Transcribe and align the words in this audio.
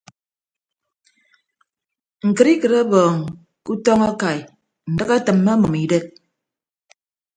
Ñkịtikịt 2.29 2.73
ọbọọñ 2.81 3.15
ke 3.63 3.69
utọñ 3.73 3.99
akai 4.09 4.39
ndịk 4.91 5.09
etịmme 5.17 5.51
ọmʌm 5.57 5.73
idek. 5.85 6.05